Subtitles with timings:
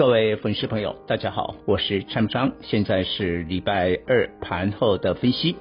[0.00, 5.56] 各位粉丝朋友，大家好，我是蔡明彰，现在是礼拜二盘后的分析。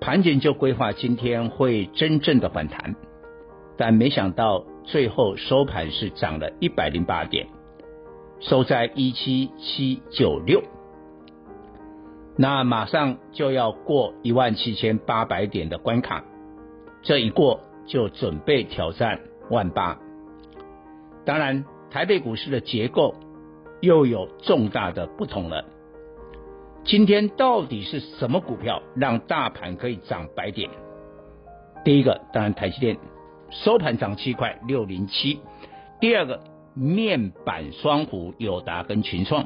[0.00, 2.94] 盘前就规划今天会真正的反弹，
[3.76, 7.48] 但没想到最后收盘是涨了一百零八点，
[8.38, 10.62] 收在一七七九六。
[12.36, 16.24] 那马上就要过一万七千八百点的关卡，
[17.02, 17.60] 这一过。
[17.88, 19.98] 就准备挑战万八，
[21.24, 23.14] 当然，台北股市的结构
[23.80, 25.64] 又有重大的不同了。
[26.84, 30.70] 今天到底是什么股票让大盘可以涨百点？
[31.84, 32.96] 第一个，当然台积电
[33.50, 35.38] 收盘涨七块六零七；
[36.00, 36.40] 第二个，
[36.74, 39.44] 面板双虎友达跟群创；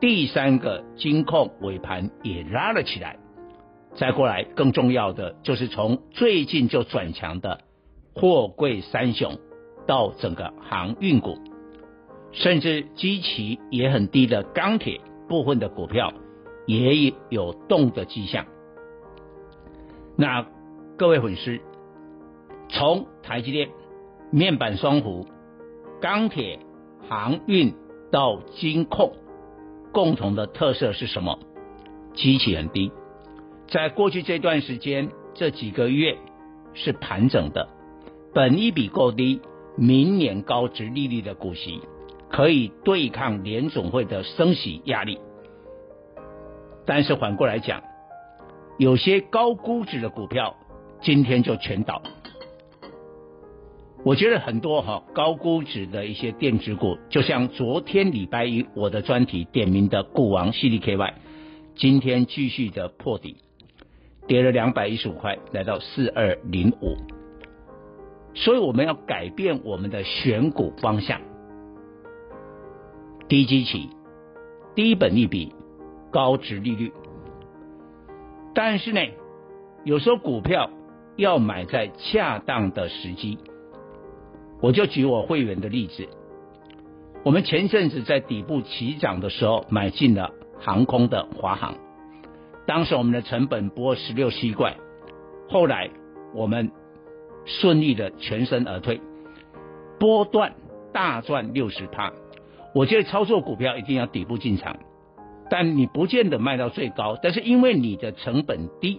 [0.00, 3.18] 第三个，金控尾盘也拉了起来。
[3.96, 7.60] 再过来，更重要的就是从最近就转强的
[8.14, 9.38] 货柜三雄
[9.86, 11.38] 到整个航运股，
[12.34, 16.12] 甚至基期也很低的钢铁部分的股票
[16.66, 18.46] 也有动的迹象。
[20.16, 20.46] 那
[20.98, 21.60] 各位粉丝，
[22.68, 23.70] 从台积电、
[24.30, 25.26] 面板双虎、
[26.00, 26.58] 钢铁、
[27.08, 27.72] 航运
[28.10, 29.12] 到金控，
[29.92, 31.38] 共同的特色是什么？
[32.14, 32.90] 基期很低。
[33.68, 36.16] 在过去这段时间，这几个月
[36.74, 37.68] 是盘整的，
[38.32, 39.40] 本益比够低，
[39.76, 41.80] 明年高值利率的股息
[42.34, 45.20] 可以对抗联总会的升息压力。
[46.84, 47.84] 但是反过来讲，
[48.76, 50.56] 有些高估值的股票
[51.00, 52.02] 今天就全倒。
[54.04, 61.12] 我觉得很多哈高估值的一些电子股，就像昨天礼拜一我的专题点名的股王 CDKY，
[61.76, 63.36] 今天继续的破底。
[64.26, 66.96] 跌了两百一十五块，来到四二零五，
[68.34, 71.20] 所以我们要改变我们的选股方向，
[73.28, 73.90] 低基期、
[74.74, 75.54] 低本利比、
[76.10, 76.92] 高值利率。
[78.54, 79.00] 但是呢，
[79.84, 80.70] 有时候股票
[81.16, 83.38] 要买在恰当的时机。
[84.60, 86.08] 我就举我会员的例子，
[87.24, 91.74] 我们前阵子在底部起涨的时候买进了航空的华航。
[92.66, 94.76] 当时我们的成本不过十六七块，
[95.50, 95.90] 后来
[96.32, 96.70] 我们
[97.44, 99.00] 顺利的全身而退，
[99.98, 100.54] 波段
[100.92, 102.12] 大赚六十趴。
[102.74, 104.76] 我觉得操作股票一定要底部进场，
[105.48, 108.98] 但你不见得卖到最高，但是因为你的成本低，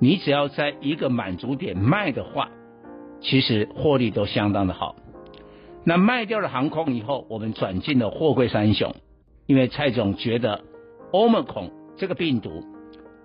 [0.00, 2.48] 你只要在一个满足点卖的话，
[3.20, 4.96] 其实获利都相当的好。
[5.84, 8.94] 那卖掉了航空以后，我们转进了货柜三雄，
[9.46, 10.62] 因为蔡总觉得
[11.12, 11.70] 欧盟恐。
[11.94, 12.64] 这个病毒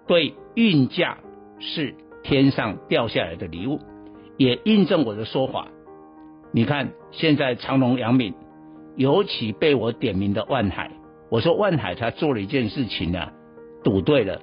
[0.07, 1.19] 对运价
[1.57, 3.79] 是天上掉下来的礼物，
[4.35, 5.69] 也印证我的说法。
[6.51, 8.35] 你看，现在长荣、阳明，
[8.97, 10.91] 尤其被我点名的万海，
[11.29, 13.29] 我说万海他做了一件事情呢，
[13.83, 14.41] 赌对了，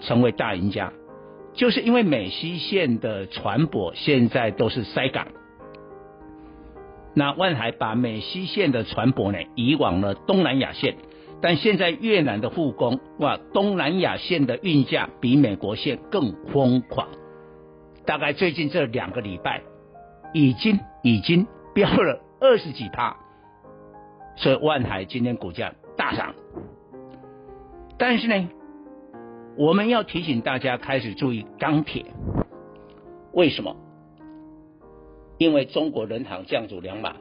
[0.00, 0.92] 成为大赢家，
[1.54, 5.28] 就是因为美西线的船舶现在都是塞港，
[7.14, 10.96] 那万海把美西线的船舶呢移往了东南亚线。
[11.40, 17.08] 但现在越南的复工，哇，东南亚线的运价比美国线更疯狂。
[18.06, 19.62] 大概最近这两个礼拜，
[20.32, 23.16] 已经已经飙了二十几趴，
[24.36, 26.34] 所以万海今天股价大涨。
[27.96, 28.48] 但是呢，
[29.56, 32.06] 我们要提醒大家开始注意钢铁，
[33.32, 33.76] 为什么？
[35.38, 37.16] 因为中国人行降准两码。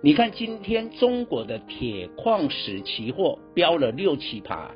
[0.00, 4.70] 你看，今天中国的铁矿石期货飙了六七趴，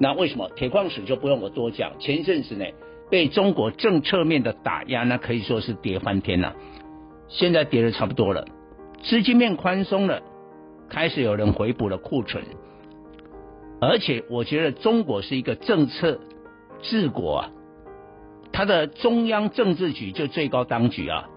[0.00, 1.92] 那为什么铁矿石就不用我多讲？
[2.00, 2.64] 前一阵子呢，
[3.08, 6.56] 被中国政策面的打压，那可以说是跌翻天了。
[7.28, 8.44] 现在跌的差不多了，
[9.02, 10.22] 资金面宽松了，
[10.88, 12.44] 开始有人回补了库存，
[13.80, 16.20] 而且我觉得中国是一个政策
[16.80, 17.50] 治国啊，
[18.52, 21.28] 它的中央政治局就最高当局啊。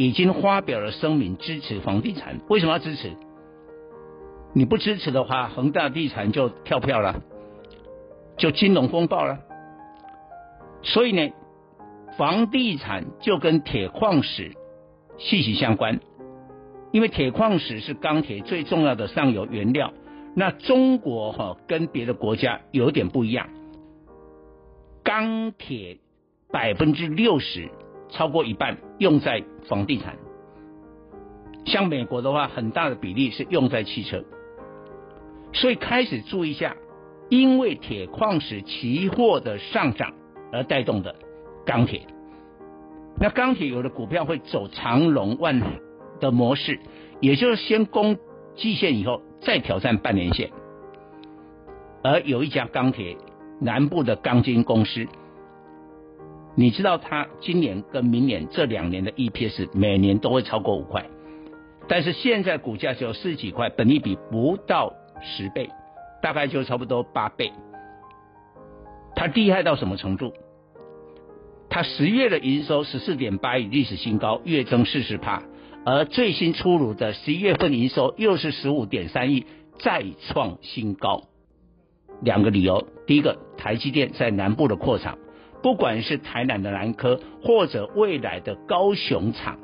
[0.00, 3.10] 已经发表了声明支持房地产，为什么要支持？
[4.52, 7.20] 你不支持的话，恒大地产就跳票了，
[8.36, 9.40] 就金融风暴了。
[10.82, 11.32] 所以呢，
[12.16, 14.52] 房地产就跟铁矿石
[15.18, 15.98] 息息相关。
[16.92, 19.92] 因为铁矿石是钢铁最重要的上游原料。
[20.34, 23.48] 那中国哈跟别的国家有点不一样，
[25.02, 25.98] 钢铁
[26.52, 27.68] 百分之六十，
[28.08, 30.16] 超过一半用在房地产。
[31.64, 34.24] 像美国的话，很大的比例是用在汽车。
[35.52, 36.76] 所以开始注意一下，
[37.28, 40.12] 因为铁矿石期货的上涨
[40.52, 41.16] 而带动的
[41.66, 42.06] 钢铁。
[43.18, 45.58] 那钢铁有的股票会走长龙万
[46.20, 46.78] 的模式，
[47.20, 48.18] 也就是先攻
[48.54, 50.50] 季线以后再挑战半年线。
[52.02, 53.16] 而有一家钢铁
[53.60, 55.06] 南部的钢筋公司，
[56.54, 61.06] 你知道它今年跟明年这两年的 EPS 每年都会超过五块，
[61.88, 64.92] 但是现在股价只有四十几块，本益比不到
[65.22, 65.70] 十倍，
[66.22, 67.52] 大概就差不多八倍。
[69.16, 70.32] 它厉害到什么程度？
[71.68, 75.42] 它十月的营收十四点八亿，历史新高，月增四十趴。
[75.84, 79.46] 而最新出炉的十一月份营收又是十五点三亿，
[79.78, 81.22] 再创新高。
[82.20, 85.18] 两个理由：第一个，台积电在南部的扩厂，
[85.62, 89.58] 不管是台南的南科，或者未来的高雄厂，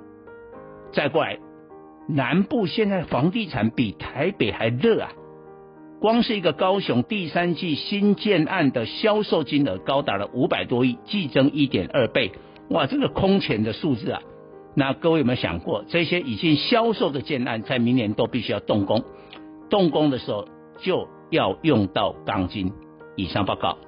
[0.92, 1.38] 再过来，
[2.08, 5.12] 南部现在房地产比台北还热啊！
[6.00, 12.30] 光是一个高雄第三季新建案的销售金额高达了五百多亿，季增一点二倍，
[12.70, 14.22] 哇，这个空前的数字啊！
[14.76, 19.04] 那各位有没有想过，这些已经销售的建案，在明年都必须要动工，
[19.70, 20.48] 动工的时候
[20.80, 22.72] 就要用到钢筋。
[23.16, 23.78] 以上报告。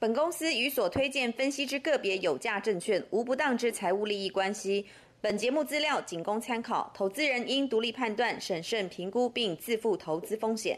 [0.00, 4.84] 本公司与所推荐分析之个别有价证券无不当之财务利益关系。
[5.20, 10.76] 本节目资料仅供参考，投资人应独立判断、审慎评估并自负投资风险。